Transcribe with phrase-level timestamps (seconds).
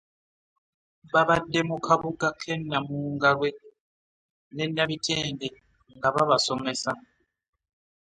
[1.13, 3.49] Babadde mu kabuga k'e Namungalwe
[4.55, 5.47] ne Nabitende
[5.95, 6.91] nga babasomesa